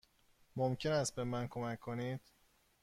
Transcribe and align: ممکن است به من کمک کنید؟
ممکن 0.55 0.91
است 0.91 1.15
به 1.15 1.23
من 1.23 1.47
کمک 1.47 1.79
کنید؟ 1.79 2.21